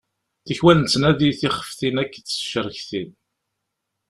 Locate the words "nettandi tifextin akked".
0.79-2.23